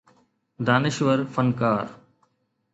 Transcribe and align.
دانشور 0.65 1.19
فنڪار 1.33 1.85